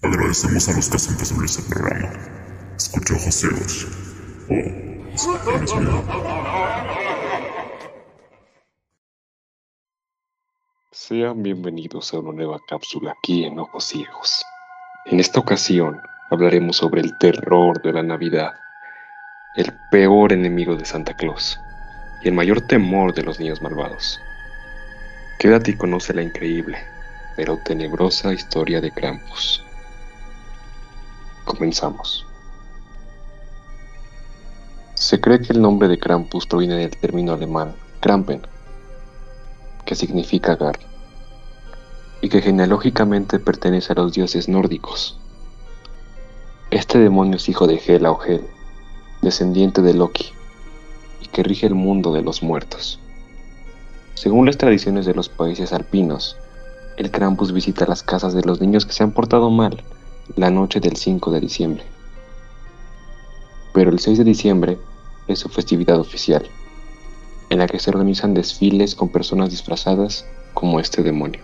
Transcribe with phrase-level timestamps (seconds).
[0.00, 2.12] Agradecemos a los que hacen posible este programa.
[2.76, 3.88] Escucho ojos ciegos.
[4.48, 4.88] Oh.
[10.92, 14.44] Sean bienvenidos a una nueva cápsula aquí en Ojos Ciegos.
[15.06, 18.52] En esta ocasión hablaremos sobre el terror de la Navidad,
[19.56, 21.58] el peor enemigo de Santa Claus
[22.22, 24.20] y el mayor temor de los niños malvados.
[25.40, 26.78] Quédate y conoce la increíble,
[27.34, 29.64] pero tenebrosa historia de Krampus.
[31.48, 32.26] Comenzamos.
[34.92, 38.42] Se cree que el nombre de Krampus proviene del término alemán Krampen,
[39.86, 40.78] que significa gar,
[42.20, 45.18] y que genealógicamente pertenece a los dioses nórdicos.
[46.70, 48.46] Este demonio es hijo de Hela o Hel,
[49.22, 50.26] descendiente de Loki,
[51.22, 53.00] y que rige el mundo de los muertos.
[54.12, 56.36] Según las tradiciones de los países alpinos,
[56.98, 59.82] el Krampus visita las casas de los niños que se han portado mal
[60.36, 61.84] la noche del 5 de diciembre.
[63.72, 64.78] Pero el 6 de diciembre
[65.26, 66.48] es su festividad oficial,
[67.50, 71.40] en la que se organizan desfiles con personas disfrazadas como este demonio.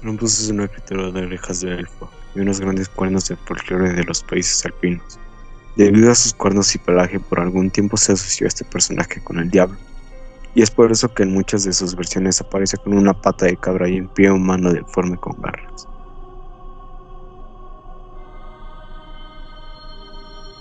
[0.00, 4.04] Krampus es una criatura de orejas de elfo y unos grandes cuernos del folclore de
[4.04, 5.18] los países alpinos.
[5.76, 9.38] Debido a sus cuernos y pelaje, por algún tiempo se asoció a este personaje con
[9.38, 9.76] el diablo
[10.54, 13.58] y es por eso que en muchas de sus versiones aparece con una pata de
[13.58, 15.88] cabra y un pie humano deforme con garras.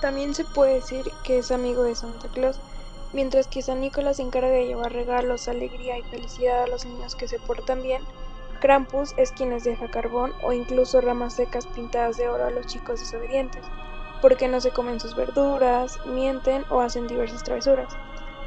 [0.00, 2.58] También se puede decir que es amigo de Santa Claus,
[3.12, 7.14] mientras que San Nicolás se encarga de llevar regalos, alegría y felicidad a los niños
[7.14, 8.02] que se portan bien.
[8.60, 12.66] Krampus es quien les deja carbón o incluso ramas secas pintadas de oro a los
[12.66, 13.70] chicos desobedientes,
[14.22, 17.98] porque no se comen sus verduras, mienten o hacen diversas travesuras.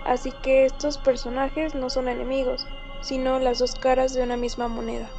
[0.05, 2.67] Así que estos personajes no son enemigos,
[3.01, 5.09] sino las dos caras de una misma moneda.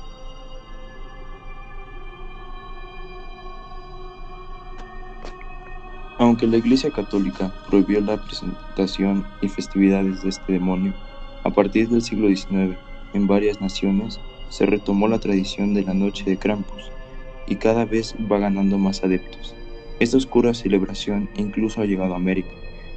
[6.19, 10.95] Aunque la Iglesia Católica prohibió la presentación y festividades de este demonio,
[11.43, 12.79] a partir del siglo XIX,
[13.13, 14.21] en varias naciones
[14.51, 16.91] se retomó la tradición de la Noche de Krampus
[17.49, 19.55] y cada vez va ganando más adeptos.
[19.99, 22.51] Esta oscura celebración incluso ha llegado a América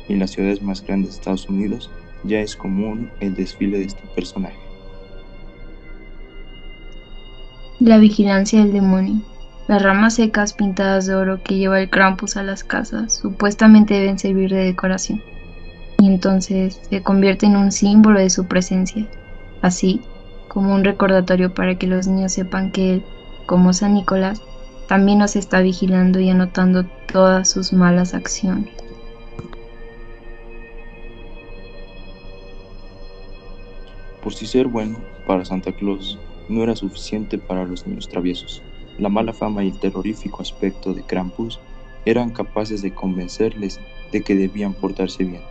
[0.09, 1.89] en las ciudades más grandes de Estados Unidos
[2.23, 4.57] ya es común el desfile de este personaje.
[7.79, 9.21] La vigilancia del demonio.
[9.67, 14.17] Las ramas secas pintadas de oro que lleva el Krampus a las casas supuestamente deben
[14.17, 15.21] servir de decoración,
[15.99, 19.07] y entonces se convierte en un símbolo de su presencia,
[19.61, 20.01] así
[20.47, 23.05] como un recordatorio para que los niños sepan que él,
[23.45, 24.41] como San Nicolás,
[24.87, 28.73] también nos está vigilando y anotando todas sus malas acciones.
[34.23, 36.19] Por si ser bueno para Santa Claus
[36.49, 38.61] no era suficiente para los niños traviesos,
[38.97, 41.59] la mala fama y el terrorífico aspecto de Krampus
[42.05, 43.79] eran capaces de convencerles
[44.11, 45.41] de que debían portarse bien.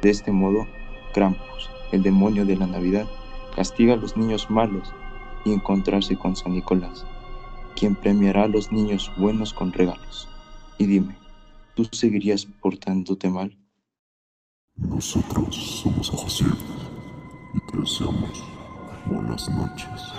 [0.00, 0.66] De este modo,
[1.12, 3.06] Krampus, el demonio de la Navidad,
[3.54, 4.92] castiga a los niños malos
[5.44, 7.04] y encontrarse con San Nicolás,
[7.76, 10.28] quien premiará a los niños buenos con regalos.
[10.78, 11.16] Y dime,
[11.74, 13.56] ¿tú seguirías portándote mal?
[14.76, 15.56] Nosotros
[16.02, 16.87] somos ciegos
[17.54, 18.44] y te deseamos
[19.06, 20.12] buenas noches.